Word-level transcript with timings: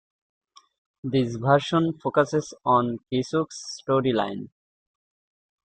This 1.03 1.35
version 1.35 1.93
focuses 2.01 2.55
on 2.65 2.97
Keisuke's 3.13 3.79
storyline. 3.87 4.49